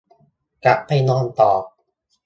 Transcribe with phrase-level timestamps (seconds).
[0.63, 1.51] กลับไปนอนต่อ